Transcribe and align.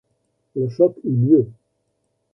Le 0.55 0.67
choc 0.67 0.97
eut 1.03 1.15
lieu. 1.15 1.47